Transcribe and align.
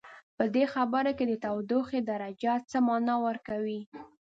په 0.37 0.43
دې 0.55 0.65
خبر 0.73 1.03
کې 1.17 1.25
د 1.27 1.33
تودوخې 1.43 1.99
درجه 2.09 2.53
څه 2.69 2.77
معنا 2.87 3.15
ورکوي؟ 3.27 3.81